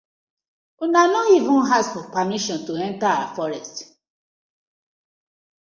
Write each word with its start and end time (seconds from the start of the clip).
Una 0.87 1.03
no 1.11 1.19
even 1.33 1.69
ask 1.77 1.93
for 1.93 2.03
permission 2.15 2.65
to 2.65 2.75
enter 2.87 3.05
our 3.05 3.35
forest. 3.35 3.87